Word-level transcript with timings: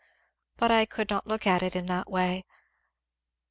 But 0.57 0.71
I 0.71 0.85
could 0.85 1.11
not 1.11 1.27
look 1.27 1.45
at 1.45 1.61
it 1.61 1.75
in 1.75 1.85
that 1.85 2.09
way. 2.09 2.43